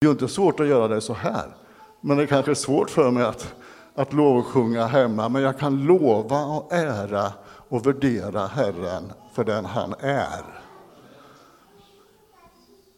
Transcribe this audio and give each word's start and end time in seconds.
Det 0.00 0.04
är 0.04 0.08
ju 0.08 0.12
inte 0.12 0.28
svårt 0.28 0.60
att 0.60 0.66
göra 0.66 0.88
det 0.88 1.00
så 1.00 1.12
här, 1.12 1.56
men 2.00 2.16
det 2.16 2.22
är 2.22 2.26
kanske 2.26 2.50
är 2.50 2.54
svårt 2.54 2.90
för 2.90 3.10
mig 3.10 3.24
att, 3.24 3.54
att 3.94 4.12
lovsjunga 4.12 4.86
hemma. 4.86 5.28
Men 5.28 5.42
jag 5.42 5.58
kan 5.58 5.84
lova 5.84 6.44
och 6.44 6.72
ära 6.72 7.32
och 7.44 7.86
värdera 7.86 8.46
Herren 8.46 9.12
för 9.32 9.44
den 9.44 9.64
han 9.64 9.94
är. 10.00 10.44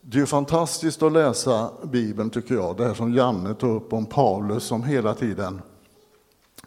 Det 0.01 0.21
är 0.21 0.27
fantastiskt 0.27 1.03
att 1.03 1.13
läsa 1.13 1.71
Bibeln, 1.83 2.31
tycker 2.31 2.55
jag. 2.55 2.77
Det 2.77 2.85
här 2.85 2.95
som 2.95 3.15
Janne 3.15 3.55
tog 3.55 3.77
upp 3.77 3.93
om 3.93 4.07
Paulus 4.07 4.65
som 4.65 4.83
hela 4.83 5.15
tiden 5.15 5.63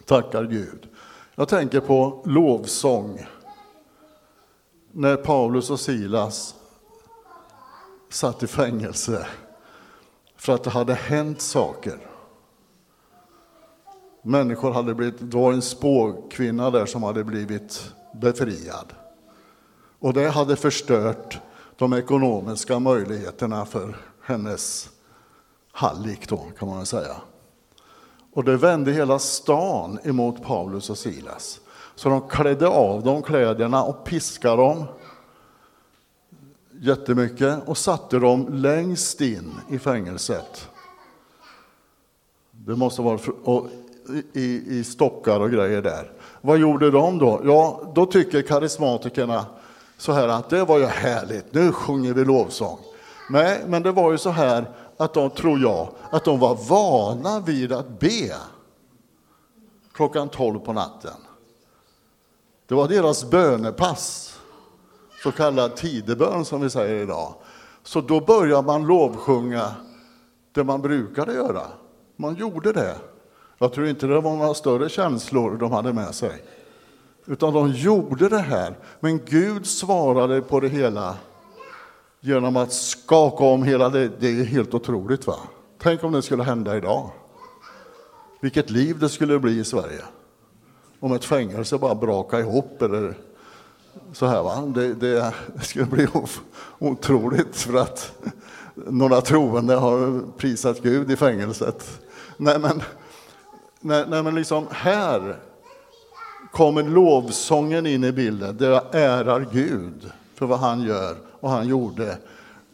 tackar 0.05 0.43
Gud. 0.43 0.87
Jag 1.35 1.47
tänker 1.47 1.79
på 1.79 2.23
lovsång. 2.25 3.25
När 4.91 5.15
Paulus 5.15 5.69
och 5.69 5.79
Silas 5.79 6.55
satt 8.09 8.43
i 8.43 8.47
fängelse 8.47 9.27
för 10.43 10.53
att 10.53 10.63
det 10.63 10.69
hade 10.69 10.93
hänt 10.93 11.41
saker. 11.41 11.97
Människor 14.21 14.71
hade 14.71 14.93
blivit, 14.93 15.15
det 15.19 15.37
var 15.37 15.53
en 15.53 15.61
spåkvinna 15.61 16.69
där 16.69 16.85
som 16.85 17.03
hade 17.03 17.23
blivit 17.23 17.93
befriad. 18.13 18.93
Och 19.99 20.13
det 20.13 20.29
hade 20.29 20.55
förstört 20.55 21.39
de 21.75 21.93
ekonomiska 21.93 22.79
möjligheterna 22.79 23.65
för 23.65 23.97
hennes 24.23 24.89
hallick 25.71 26.29
då, 26.29 26.45
kan 26.59 26.67
man 26.67 26.85
säga. 26.85 27.15
Och 28.33 28.43
det 28.43 28.57
vände 28.57 28.91
hela 28.91 29.19
stan 29.19 29.99
emot 30.03 30.43
Paulus 30.43 30.89
och 30.89 30.97
Silas. 30.97 31.59
Så 31.95 32.09
de 32.09 32.27
klädde 32.29 32.67
av 32.67 33.03
dem 33.03 33.21
kläderna 33.21 33.83
och 33.83 34.05
piskade 34.05 34.61
dem 34.61 34.85
jättemycket 36.83 37.67
och 37.67 37.77
satte 37.77 38.19
dem 38.19 38.47
längst 38.51 39.21
in 39.21 39.53
i 39.69 39.79
fängelset. 39.79 40.69
Det 42.51 42.75
måste 42.75 43.01
vara 43.01 43.19
i, 44.33 44.77
i 44.79 44.83
stockar 44.83 45.39
och 45.39 45.51
grejer 45.51 45.81
där. 45.81 46.11
Vad 46.41 46.57
gjorde 46.57 46.91
de 46.91 47.17
då? 47.17 47.41
Ja, 47.43 47.91
då 47.95 48.05
tycker 48.05 48.41
karismatikerna 48.41 49.45
så 49.97 50.11
här 50.11 50.27
att 50.27 50.49
det 50.49 50.65
var 50.65 50.77
ju 50.77 50.85
härligt, 50.85 51.53
nu 51.53 51.71
sjunger 51.71 52.13
vi 52.13 52.25
lovsång. 52.25 52.79
Nej, 53.29 53.61
men 53.67 53.83
det 53.83 53.91
var 53.91 54.11
ju 54.11 54.17
så 54.17 54.29
här 54.29 54.69
att 54.97 55.13
de, 55.13 55.29
tror 55.29 55.59
jag, 55.59 55.89
att 56.09 56.25
de 56.25 56.39
var 56.39 56.55
vana 56.55 57.39
vid 57.39 57.71
att 57.71 57.99
be 57.99 58.35
klockan 59.93 60.29
12 60.29 60.59
på 60.59 60.73
natten. 60.73 61.17
Det 62.67 62.75
var 62.75 62.87
deras 62.87 63.29
bönepass, 63.29 64.39
så 65.23 65.31
kallad 65.31 65.75
tidebön 65.75 66.45
som 66.45 66.61
vi 66.61 66.69
säger 66.69 67.03
idag. 67.03 67.33
Så 67.83 68.01
då 68.01 68.19
började 68.19 68.67
man 68.67 68.87
lovsjunga 68.87 69.71
det 70.51 70.63
man 70.63 70.81
brukade 70.81 71.33
göra. 71.33 71.61
Man 72.15 72.35
gjorde 72.35 72.71
det. 72.71 72.95
Jag 73.57 73.73
tror 73.73 73.87
inte 73.87 74.07
det 74.07 74.21
var 74.21 74.35
några 74.35 74.53
större 74.53 74.89
känslor 74.89 75.57
de 75.57 75.71
hade 75.71 75.93
med 75.93 76.15
sig. 76.15 76.43
Utan 77.25 77.53
de 77.53 77.71
gjorde 77.71 78.29
det 78.29 78.39
här. 78.39 78.75
Men 78.99 79.25
Gud 79.25 79.65
svarade 79.65 80.41
på 80.41 80.59
det 80.59 80.69
hela 80.69 81.15
genom 82.19 82.57
att 82.57 82.73
skaka 82.73 83.43
om 83.43 83.63
hela 83.63 83.89
det. 83.89 84.11
Det 84.19 84.27
är 84.27 84.43
helt 84.43 84.73
otroligt. 84.73 85.27
va? 85.27 85.37
Tänk 85.77 86.03
om 86.03 86.11
det 86.11 86.21
skulle 86.21 86.43
hända 86.43 86.77
idag. 86.77 87.09
Vilket 88.41 88.69
liv 88.69 88.99
det 88.99 89.09
skulle 89.09 89.39
bli 89.39 89.59
i 89.59 89.63
Sverige. 89.63 90.01
Om 90.99 91.13
ett 91.13 91.25
fängelse 91.25 91.77
bara 91.77 91.95
brakade 91.95 92.43
ihop 92.43 92.81
eller 92.81 93.17
så 94.13 94.25
här. 94.25 94.43
Va? 94.43 94.61
Det, 94.61 94.93
det 94.93 95.33
skulle 95.61 95.85
bli 95.85 96.07
otroligt 96.79 97.55
för 97.55 97.73
att 97.73 98.11
några 98.75 99.21
troende 99.21 99.75
har 99.75 100.21
prisat 100.37 100.81
Gud 100.81 101.11
i 101.11 101.15
fängelset. 101.15 102.01
Nej, 102.37 102.59
men, 102.59 102.81
nej, 103.79 104.05
nej, 104.07 104.23
men 104.23 104.35
liksom 104.35 104.67
här 104.71 105.39
kommer 106.51 106.83
lovsången 106.83 107.85
in 107.85 108.03
i 108.03 108.11
bilden, 108.11 108.57
där 108.57 108.69
jag 108.69 108.83
ärar 108.91 109.49
Gud 109.51 110.11
för 110.35 110.45
vad 110.45 110.59
han 110.59 110.81
gör 110.81 111.17
och 111.39 111.49
han 111.49 111.67
gjorde. 111.67 112.17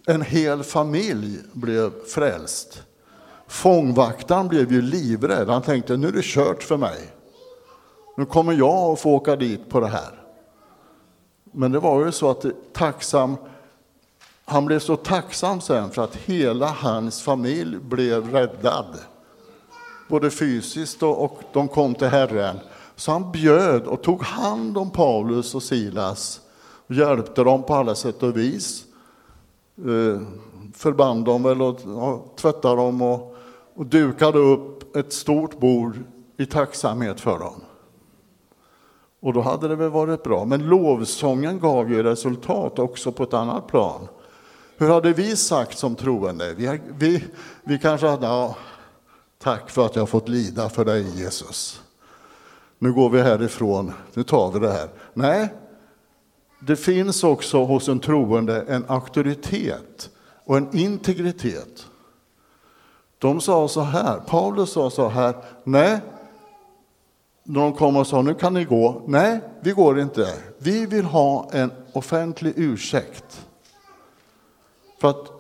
En 0.06 0.22
hel 0.22 0.64
familj 0.64 1.40
blev 1.54 1.92
frälst. 2.06 2.84
Fångvaktaren 3.48 4.48
blev 4.48 4.72
ju 4.72 4.82
livrädd. 4.82 5.50
Han 5.50 5.62
tänkte, 5.62 5.98
nu 5.98 6.08
är 6.08 6.12
det 6.12 6.24
kört 6.24 6.64
för 6.64 6.78
mig. 6.78 7.00
Nu 8.18 8.26
kommer 8.26 8.54
jag 8.54 8.92
att 8.92 9.00
få 9.00 9.12
åka 9.12 9.36
dit 9.36 9.70
på 9.70 9.80
det 9.80 9.88
här. 9.88 10.20
Men 11.52 11.72
det 11.72 11.80
var 11.80 12.06
ju 12.06 12.12
så 12.12 12.30
att 12.30 12.46
tacksam, 12.74 13.38
han 14.46 14.66
blev 14.66 14.80
så 14.80 14.96
tacksam 14.96 15.62
sen 15.62 15.90
för 15.90 16.04
att 16.04 16.16
hela 16.16 16.68
hans 16.68 17.22
familj 17.22 17.78
blev 17.78 18.32
räddad. 18.32 19.00
Både 20.08 20.30
fysiskt 20.30 21.04
och, 21.04 21.24
och 21.24 21.42
de 21.54 21.68
kom 21.68 21.96
till 21.96 22.08
Herren. 22.08 22.60
Så 22.96 23.12
han 23.12 23.32
bjöd 23.32 23.88
och 23.88 24.02
tog 24.02 24.24
hand 24.24 24.78
om 24.78 24.92
Paulus 24.92 25.56
och 25.56 25.64
Silas 25.64 26.42
och 26.88 26.96
hjälpte 26.96 27.44
dem 27.44 27.64
på 27.64 27.74
alla 27.74 27.96
sätt 27.96 28.24
och 28.24 28.38
vis. 28.38 28.84
Eh, 29.78 30.22
förband 30.74 31.26
dem 31.26 31.44
väl 31.44 31.62
och, 31.62 31.86
och 31.86 32.36
tvättade 32.36 32.76
dem 32.76 33.02
och, 33.02 33.36
och 33.76 33.86
dukade 33.86 34.40
upp 34.40 34.96
ett 34.96 35.14
stort 35.14 35.60
bord 35.60 36.00
i 36.38 36.46
tacksamhet 36.46 37.22
för 37.22 37.40
dem. 37.40 37.62
Och 39.20 39.34
då 39.34 39.42
hade 39.42 39.68
det 39.68 39.76
väl 39.76 39.90
varit 39.90 40.24
bra. 40.24 40.46
Men 40.46 40.68
lovsången 40.68 41.60
gav 41.60 41.92
ju 41.92 42.04
resultat 42.04 42.80
också 42.80 43.12
på 43.12 43.24
ett 43.24 43.34
annat 43.34 43.68
plan. 43.68 44.08
Hur 44.78 44.90
hade 44.90 45.14
vi 45.14 45.36
sagt 45.36 45.78
som 45.78 45.96
troende? 45.96 46.54
Vi, 46.54 46.80
vi, 46.98 47.24
vi 47.64 47.80
kanske 47.80 48.08
hade, 48.08 48.26
ja, 48.26 48.56
tack 49.38 49.70
för 49.70 49.86
att 49.86 49.96
jag 49.96 50.10
fått 50.10 50.30
lida 50.30 50.70
för 50.70 50.86
dig 50.86 51.20
Jesus 51.20 51.82
nu 52.80 52.94
går 52.94 53.10
vi 53.10 53.22
härifrån, 53.22 53.94
nu 54.14 54.24
tar 54.24 54.52
vi 54.52 54.60
det 54.60 54.72
här. 54.72 54.90
Nej, 55.14 55.54
det 56.60 56.76
finns 56.76 57.24
också 57.24 57.64
hos 57.64 57.88
en 57.88 58.00
troende 58.00 58.62
en 58.62 58.86
auktoritet 58.88 60.10
och 60.46 60.58
en 60.58 60.78
integritet. 60.78 61.86
De 63.18 63.42
sa 63.42 63.68
så 63.68 63.82
här, 63.82 64.20
Paulus 64.20 64.72
sa 64.72 64.90
så 64.90 65.08
här, 65.08 65.36
nej, 65.64 66.00
när 67.50 67.62
de 67.62 67.74
kom 67.74 67.98
och 67.98 68.08
sa 68.08 68.22
nu 68.22 68.34
kan 68.34 68.54
ni 68.54 68.64
gå, 68.64 69.02
nej, 69.08 69.42
vi 69.62 69.72
går 69.72 70.00
inte. 70.00 70.34
Vi 70.58 70.86
vill 70.86 71.06
ha 71.06 71.50
en 71.54 71.72
offentlig 71.94 72.54
ursäkt. 72.56 73.48
För 75.02 75.10
att 75.10 75.32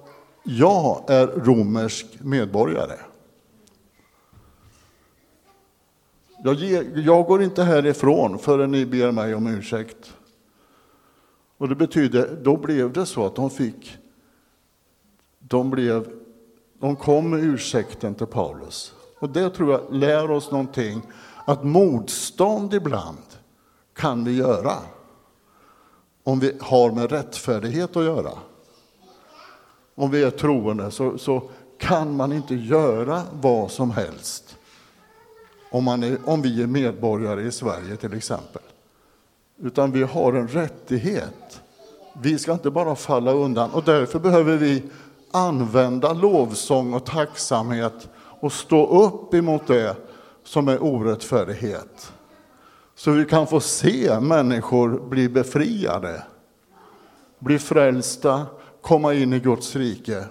jag 0.43 1.03
är 1.07 1.27
romersk 1.27 2.05
medborgare. 2.19 2.95
Jag, 6.43 6.53
ger, 6.53 6.91
jag 6.95 7.25
går 7.25 7.43
inte 7.43 7.63
härifrån 7.63 8.39
förrän 8.39 8.71
ni 8.71 8.85
ber 8.85 9.11
mig 9.11 9.35
om 9.35 9.47
ursäkt. 9.47 10.13
Och 11.57 11.69
det 11.69 11.75
betyder, 11.75 12.39
då 12.41 12.57
blev 12.57 12.93
det 12.93 13.05
så 13.05 13.25
att 13.25 13.35
de 13.35 13.49
fick, 13.49 13.97
de 15.39 15.69
blev, 15.69 16.07
de 16.79 16.95
kom 16.95 17.29
med 17.29 17.43
ursäkten 17.43 18.15
till 18.15 18.27
Paulus. 18.27 18.93
Och 19.19 19.29
det 19.29 19.49
tror 19.49 19.71
jag 19.71 19.93
lär 19.93 20.31
oss 20.31 20.51
någonting, 20.51 21.01
att 21.45 21.63
motstånd 21.63 22.73
ibland 22.73 23.17
kan 23.93 24.23
vi 24.23 24.35
göra. 24.35 24.75
Om 26.23 26.39
vi 26.39 26.57
har 26.61 26.91
med 26.91 27.11
rättfärdighet 27.11 27.97
att 27.97 28.03
göra. 28.03 28.31
Om 29.95 30.11
vi 30.11 30.23
är 30.23 30.31
troende 30.31 30.91
så, 30.91 31.17
så 31.17 31.43
kan 31.77 32.15
man 32.15 32.33
inte 32.33 32.55
göra 32.55 33.23
vad 33.41 33.71
som 33.71 33.91
helst 33.91 34.55
om, 35.69 35.83
man 35.83 36.03
är, 36.03 36.17
om 36.25 36.41
vi 36.41 36.63
är 36.63 36.67
medborgare 36.67 37.41
i 37.41 37.51
Sverige 37.51 37.95
till 37.95 38.13
exempel. 38.13 38.61
Utan 39.61 39.91
vi 39.91 40.03
har 40.03 40.33
en 40.33 40.47
rättighet. 40.47 41.61
Vi 42.21 42.39
ska 42.39 42.51
inte 42.51 42.69
bara 42.71 42.95
falla 42.95 43.31
undan 43.31 43.71
och 43.71 43.83
därför 43.83 44.19
behöver 44.19 44.57
vi 44.57 44.83
använda 45.31 46.13
lovsång 46.13 46.93
och 46.93 47.05
tacksamhet 47.05 48.07
och 48.39 48.53
stå 48.53 49.03
upp 49.03 49.33
emot 49.33 49.67
det 49.67 49.95
som 50.43 50.67
är 50.67 50.83
orättfärdighet. 50.83 52.13
Så 52.95 53.11
vi 53.11 53.25
kan 53.25 53.47
få 53.47 53.59
se 53.59 54.19
människor 54.19 55.09
bli 55.09 55.29
befriade, 55.29 56.23
bli 57.39 57.59
frälsta, 57.59 58.45
komma 58.81 59.13
in 59.13 59.33
i 59.33 59.39
Guds 59.39 59.75
rike. 59.75 60.23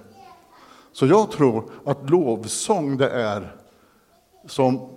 Så 0.93 1.06
jag 1.06 1.31
tror 1.31 1.70
att 1.84 2.10
lovsång 2.10 2.96
det 2.96 3.10
är 3.10 3.56
som 4.46 4.90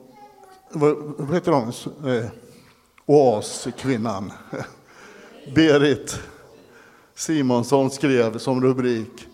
vad 0.70 1.34
heter 1.34 1.52
hon, 1.52 1.74
eh, 2.14 2.26
oaskvinnan, 3.06 4.32
Berit 5.56 6.20
Simonsson 7.16 7.92
skrev 7.92 8.38
som 8.38 8.64
rubrik 8.64 9.28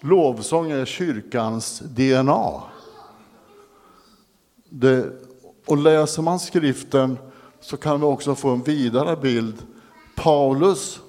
Lovsång 0.00 0.70
är 0.70 0.84
kyrkans 0.84 1.78
DNA. 1.80 2.62
Det, 4.68 5.12
och 5.66 5.76
läser 5.76 6.22
man 6.22 6.40
skriften 6.40 7.18
så 7.60 7.76
kan 7.76 8.00
vi 8.00 8.06
också 8.06 8.34
få 8.34 8.48
en 8.48 8.62
vidare 8.62 9.16
bild. 9.16 9.62
Paulus, 10.16 11.00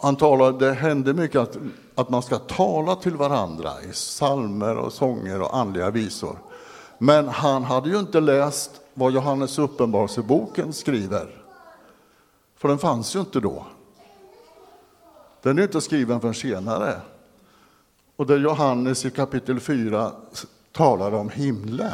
han 0.00 0.16
talar, 0.16 0.52
det 0.52 0.72
händer 0.72 1.14
mycket 1.14 1.40
att, 1.40 1.56
att 1.94 2.10
man 2.10 2.22
ska 2.22 2.38
tala 2.38 2.96
till 2.96 3.16
varandra 3.16 3.82
i 3.90 3.92
salmer 3.92 4.76
och 4.76 4.92
sånger 4.92 5.42
och 5.42 5.56
andliga 5.56 5.90
visor. 5.90 6.38
Men 6.98 7.28
han 7.28 7.64
hade 7.64 7.88
ju 7.88 7.98
inte 7.98 8.20
läst 8.20 8.80
vad 8.94 9.12
Johannes 9.12 9.58
uppenbarelseboken 9.58 10.72
skriver. 10.72 11.42
För 12.56 12.68
den 12.68 12.78
fanns 12.78 13.16
ju 13.16 13.20
inte 13.20 13.40
då. 13.40 13.66
Den 15.42 15.58
är 15.58 15.62
inte 15.62 15.80
skriven 15.80 16.20
förrän 16.20 16.34
senare. 16.34 17.00
Och 18.16 18.26
det 18.26 18.34
är 18.34 18.38
Johannes 18.38 19.04
i 19.04 19.10
kapitel 19.10 19.60
4 19.60 20.12
talar 20.72 21.14
om 21.14 21.28
himlen. 21.28 21.92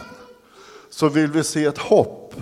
Så 0.91 1.09
vill 1.09 1.31
vi 1.31 1.45
se 1.45 1.65
ett 1.65 1.79
hopp 1.79 2.35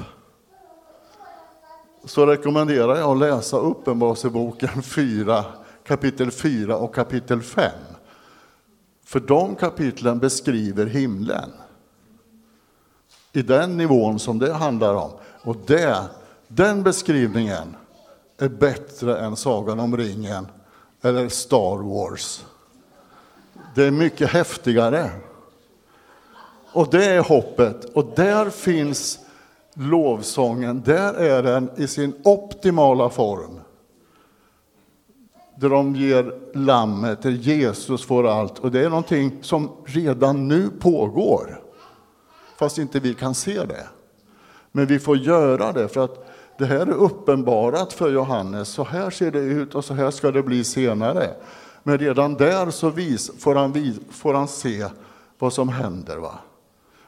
så 2.04 2.26
rekommenderar 2.26 2.96
jag 2.96 3.10
att 3.10 3.18
läsa 3.18 3.56
Uppenbarelseboken 3.56 4.82
4, 4.82 5.44
kapitel 5.84 6.30
4 6.30 6.76
och 6.76 6.94
kapitel 6.94 7.42
5. 7.42 7.70
För 9.04 9.20
de 9.20 9.54
kapitlen 9.54 10.18
beskriver 10.18 10.86
himlen 10.86 11.50
i 13.32 13.42
den 13.42 13.76
nivån 13.76 14.18
som 14.18 14.38
det 14.38 14.52
handlar 14.52 14.94
om. 14.94 15.10
Och 15.42 15.56
det, 15.66 16.02
den 16.48 16.82
beskrivningen 16.82 17.76
är 18.38 18.48
bättre 18.48 19.18
än 19.18 19.36
Sagan 19.36 19.80
om 19.80 19.96
ringen 19.96 20.46
eller 21.02 21.28
Star 21.28 21.76
Wars. 21.76 22.44
Det 23.74 23.84
är 23.84 23.90
mycket 23.90 24.30
häftigare. 24.30 25.10
Och 26.76 26.88
det 26.90 27.04
är 27.04 27.20
hoppet. 27.20 27.84
Och 27.84 28.12
där 28.16 28.50
finns 28.50 29.18
lovsången. 29.74 30.82
Där 30.84 31.14
är 31.14 31.42
den 31.42 31.70
i 31.76 31.86
sin 31.86 32.12
optimala 32.24 33.10
form. 33.10 33.60
Där 35.56 35.68
de 35.68 35.96
ger 35.96 36.38
lammet, 36.54 37.22
där 37.22 37.30
Jesus 37.30 38.04
får 38.04 38.26
allt. 38.26 38.58
Och 38.58 38.70
det 38.70 38.80
är 38.80 38.88
någonting 38.88 39.38
som 39.42 39.70
redan 39.84 40.48
nu 40.48 40.70
pågår. 40.78 41.62
Fast 42.58 42.78
inte 42.78 43.00
vi 43.00 43.14
kan 43.14 43.34
se 43.34 43.64
det. 43.64 43.86
Men 44.72 44.86
vi 44.86 44.98
får 44.98 45.16
göra 45.16 45.72
det 45.72 45.88
för 45.88 46.04
att 46.04 46.28
det 46.58 46.66
här 46.66 46.86
är 46.86 46.94
uppenbarat 46.94 47.92
för 47.92 48.10
Johannes. 48.10 48.68
Så 48.68 48.84
här 48.84 49.10
ser 49.10 49.30
det 49.30 49.38
ut 49.38 49.74
och 49.74 49.84
så 49.84 49.94
här 49.94 50.10
ska 50.10 50.30
det 50.30 50.42
bli 50.42 50.64
senare. 50.64 51.30
Men 51.82 51.98
redan 51.98 52.34
där 52.34 52.70
så 52.70 52.90
vis, 52.90 53.30
får, 53.38 53.54
han 53.54 53.94
får 54.10 54.34
han 54.34 54.48
se 54.48 54.86
vad 55.38 55.52
som 55.52 55.68
händer. 55.68 56.16
Va? 56.16 56.38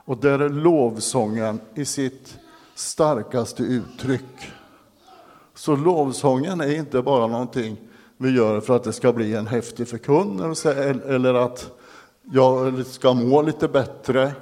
Och 0.08 0.16
där 0.16 0.38
är 0.38 0.48
lovsången 0.48 1.60
i 1.74 1.84
sitt 1.84 2.38
starkaste 2.74 3.62
uttryck. 3.62 4.50
Så 5.54 5.76
lovsången 5.76 6.60
är 6.60 6.76
inte 6.76 7.02
bara 7.02 7.26
någonting 7.26 7.76
vi 8.16 8.30
gör 8.30 8.60
för 8.60 8.76
att 8.76 8.84
det 8.84 8.92
ska 8.92 9.12
bli 9.12 9.34
en 9.34 9.46
häftig 9.46 9.88
förkunnelse 9.88 10.74
eller 11.08 11.34
att 11.34 11.70
jag 12.22 12.86
ska 12.86 13.14
må 13.14 13.42
lite 13.42 13.68
bättre 13.68 14.32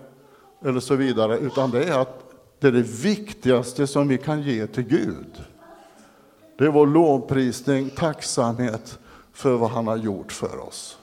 eller 0.65 0.81
så 0.81 0.95
vidare, 0.95 1.39
utan 1.39 1.71
det 1.71 1.85
är 1.85 1.99
att 1.99 2.33
det 2.61 2.67
är 2.69 2.73
det 2.73 2.87
viktigaste 3.03 3.87
som 3.87 4.09
vi 4.09 4.19
kan 4.19 4.43
ge 4.43 4.67
till 4.67 4.85
Gud. 4.85 5.45
Det 6.59 6.65
är 6.65 6.71
vår 6.71 6.87
lovprisning, 6.87 7.91
tacksamhet 7.91 8.99
för 9.33 9.57
vad 9.57 9.71
han 9.71 9.87
har 9.87 9.97
gjort 9.97 10.33
för 10.33 10.59
oss. 10.69 10.99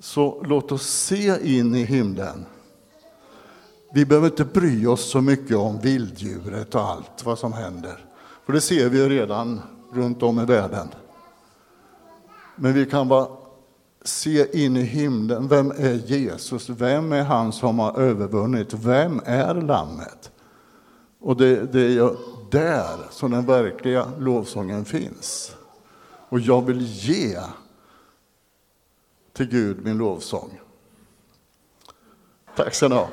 Så 0.00 0.42
låt 0.44 0.72
oss 0.72 0.86
se 0.86 1.56
in 1.58 1.74
i 1.74 1.84
himlen. 1.84 2.46
Vi 3.92 4.06
behöver 4.06 4.28
inte 4.28 4.44
bry 4.44 4.86
oss 4.86 5.10
så 5.10 5.20
mycket 5.20 5.56
om 5.56 5.78
vilddjuret 5.78 6.74
och 6.74 6.80
allt 6.80 7.24
vad 7.24 7.38
som 7.38 7.52
händer. 7.52 8.04
För 8.46 8.52
det 8.52 8.60
ser 8.60 8.88
vi 8.88 9.08
redan 9.08 9.60
runt 9.92 10.22
om 10.22 10.40
i 10.40 10.44
världen. 10.44 10.88
Men 12.56 12.72
vi 12.72 12.86
kan 12.86 13.08
bara 13.08 13.26
se 14.04 14.64
in 14.64 14.76
i 14.76 14.82
himlen. 14.82 15.48
Vem 15.48 15.70
är 15.70 15.94
Jesus? 15.94 16.68
Vem 16.68 17.12
är 17.12 17.22
han 17.22 17.52
som 17.52 17.78
har 17.78 18.00
övervunnit? 18.00 18.74
Vem 18.74 19.20
är 19.24 19.54
lammet? 19.54 20.30
Och 21.20 21.36
det, 21.36 21.72
det 21.72 21.80
är 21.80 21.88
ju 21.88 22.10
där 22.50 22.98
som 23.10 23.30
den 23.30 23.46
verkliga 23.46 24.12
lovsången 24.18 24.84
finns. 24.84 25.56
Och 26.28 26.40
jag 26.40 26.62
vill 26.62 26.80
ge 26.80 27.40
till 29.32 29.46
Gud 29.46 29.84
min 29.84 29.98
lovsång. 29.98 30.60
Tack 32.56 32.74
ska 32.74 32.88
ni 32.88 32.94
ha. 32.94 33.08